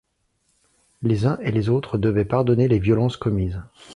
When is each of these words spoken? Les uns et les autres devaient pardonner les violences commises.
Les 1.03 1.27
uns 1.27 1.37
et 1.41 1.51
les 1.51 1.69
autres 1.69 1.99
devaient 1.99 2.25
pardonner 2.25 2.67
les 2.67 2.79
violences 2.79 3.17
commises. 3.17 3.61